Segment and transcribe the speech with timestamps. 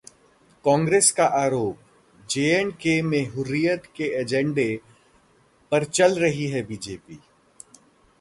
[0.65, 1.77] कांग्रेस का आरोप,
[2.29, 4.67] J-K में हुर्रियत के एजेंडे
[5.71, 7.19] पर चल रही है बीजेपी